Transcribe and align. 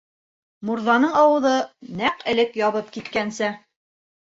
Мурҙаның 0.69 1.13
ауыҙы 1.21 1.53
нәҡ 2.03 2.29
элек 2.35 2.61
ябып 2.67 2.95
киткәнсә. 3.01 3.57